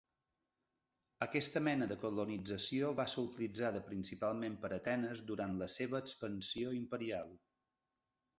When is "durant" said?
5.29-5.55